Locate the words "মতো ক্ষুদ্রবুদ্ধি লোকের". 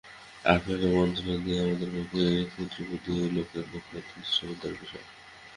1.95-3.65